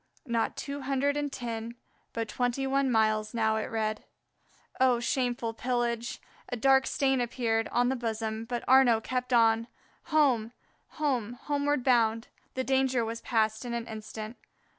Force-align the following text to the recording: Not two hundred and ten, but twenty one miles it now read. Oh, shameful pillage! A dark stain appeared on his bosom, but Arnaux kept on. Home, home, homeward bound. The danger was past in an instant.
Not 0.25 0.57
two 0.57 0.81
hundred 0.81 1.15
and 1.15 1.31
ten, 1.31 1.75
but 2.11 2.27
twenty 2.27 2.65
one 2.65 2.89
miles 2.89 3.35
it 3.35 3.37
now 3.37 3.63
read. 3.63 4.03
Oh, 4.79 4.99
shameful 4.99 5.53
pillage! 5.53 6.19
A 6.49 6.55
dark 6.57 6.87
stain 6.87 7.21
appeared 7.21 7.67
on 7.67 7.91
his 7.91 7.99
bosom, 7.99 8.45
but 8.45 8.63
Arnaux 8.67 9.01
kept 9.03 9.31
on. 9.31 9.67
Home, 10.05 10.53
home, 10.97 11.33
homeward 11.43 11.83
bound. 11.83 12.29
The 12.55 12.63
danger 12.63 13.05
was 13.05 13.21
past 13.21 13.63
in 13.63 13.75
an 13.75 13.85
instant. 13.85 14.37